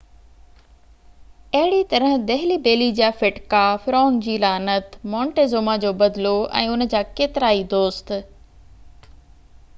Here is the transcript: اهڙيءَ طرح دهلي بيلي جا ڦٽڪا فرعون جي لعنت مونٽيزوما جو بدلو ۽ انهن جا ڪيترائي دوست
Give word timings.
اهڙيءَ 1.59 1.83
طرح 1.91 2.15
دهلي 2.31 2.57
بيلي 2.67 2.87
جا 3.01 3.09
ڦٽڪا 3.19 3.61
فرعون 3.85 4.17
جي 4.29 4.39
لعنت 4.45 4.97
مونٽيزوما 5.17 5.77
جو 5.85 5.93
بدلو 6.03 6.35
۽ 6.65 6.73
انهن 6.73 6.93
جا 6.97 7.03
ڪيترائي 7.21 7.65
دوست 7.77 8.13